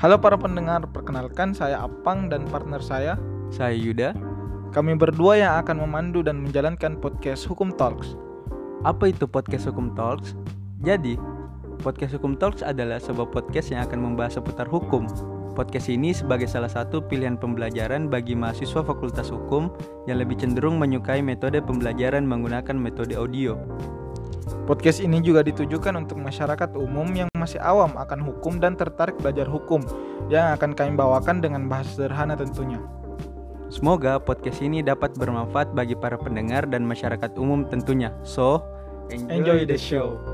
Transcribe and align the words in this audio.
Halo 0.00 0.16
para 0.16 0.40
pendengar, 0.40 0.80
perkenalkan 0.96 1.52
saya 1.52 1.84
Apang 1.84 2.32
dan 2.32 2.48
partner 2.48 2.80
saya. 2.80 3.20
Saya 3.52 3.76
Yuda. 3.76 4.16
Kami 4.72 4.96
berdua 4.96 5.36
yang 5.36 5.60
akan 5.60 5.84
memandu 5.84 6.24
dan 6.24 6.40
menjalankan 6.40 6.96
podcast 6.96 7.44
Hukum 7.44 7.68
Talks. 7.68 8.16
Apa 8.80 9.12
itu 9.12 9.28
podcast 9.28 9.68
Hukum 9.68 9.92
Talks? 9.92 10.32
Jadi, 10.80 11.20
podcast 11.84 12.16
Hukum 12.16 12.32
Talks 12.40 12.64
adalah 12.64 12.96
sebuah 12.96 13.28
podcast 13.28 13.76
yang 13.76 13.84
akan 13.84 14.00
membahas 14.00 14.40
seputar 14.40 14.64
hukum. 14.72 15.04
Podcast 15.52 15.92
ini 15.92 16.16
sebagai 16.16 16.48
salah 16.48 16.72
satu 16.72 17.04
pilihan 17.04 17.36
pembelajaran 17.36 18.08
bagi 18.08 18.32
mahasiswa 18.32 18.80
Fakultas 18.80 19.28
Hukum 19.28 19.68
yang 20.08 20.16
lebih 20.16 20.40
cenderung 20.40 20.80
menyukai 20.80 21.20
metode 21.20 21.60
pembelajaran 21.60 22.24
menggunakan 22.24 22.72
metode 22.72 23.20
audio. 23.20 23.60
Podcast 24.70 25.02
ini 25.02 25.18
juga 25.18 25.42
ditujukan 25.42 25.98
untuk 25.98 26.22
masyarakat 26.22 26.78
umum 26.78 27.10
yang 27.10 27.26
masih 27.34 27.58
awam 27.58 27.90
akan 27.98 28.22
hukum 28.22 28.62
dan 28.62 28.78
tertarik 28.78 29.18
belajar 29.18 29.50
hukum 29.50 29.82
yang 30.30 30.54
akan 30.54 30.78
kami 30.78 30.94
bawakan 30.94 31.42
dengan 31.42 31.66
bahasa 31.66 31.98
sederhana 31.98 32.38
tentunya. 32.38 32.78
Semoga 33.66 34.22
podcast 34.22 34.62
ini 34.62 34.78
dapat 34.78 35.18
bermanfaat 35.18 35.74
bagi 35.74 35.98
para 35.98 36.14
pendengar 36.14 36.70
dan 36.70 36.86
masyarakat 36.86 37.34
umum 37.34 37.66
tentunya. 37.66 38.14
So, 38.22 38.62
Enjoy 39.10 39.66
the 39.66 39.74
show. 39.74 40.29